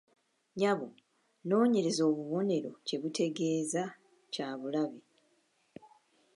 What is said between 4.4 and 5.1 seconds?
bulabe.